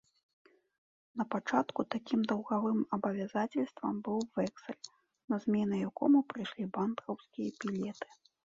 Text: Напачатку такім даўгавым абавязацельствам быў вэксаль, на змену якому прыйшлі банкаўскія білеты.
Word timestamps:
Напачатку 1.19 1.81
такім 1.95 2.23
даўгавым 2.31 2.79
абавязацельствам 2.97 3.95
быў 4.09 4.19
вэксаль, 4.39 4.83
на 5.35 5.43
змену 5.47 5.75
якому 5.89 6.17
прыйшлі 6.35 6.65
банкаўскія 6.81 7.49
білеты. 7.65 8.09